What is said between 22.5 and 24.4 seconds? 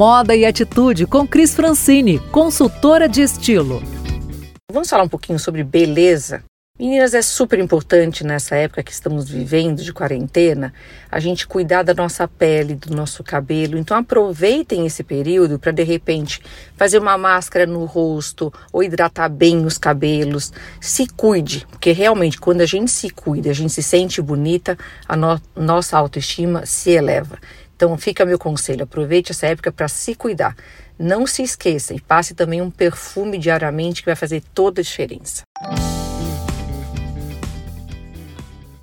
a gente se cuida, a gente se sente